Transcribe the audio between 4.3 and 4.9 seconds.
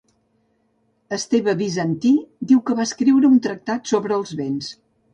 vents.